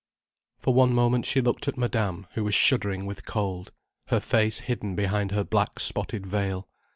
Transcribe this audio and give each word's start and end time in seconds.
For 0.57 0.73
one 0.73 0.93
moment 0.95 1.27
she 1.27 1.41
looked 1.41 1.67
at 1.67 1.77
Madame, 1.77 2.25
who 2.33 2.43
was 2.43 2.55
shuddering 2.55 3.05
with 3.05 3.23
cold, 3.23 3.71
her 4.07 4.19
face 4.19 4.61
hidden 4.61 4.95
behind 4.95 5.29
her 5.29 5.43
black 5.43 5.79
spotted 5.79 6.25
veil. 6.25 6.67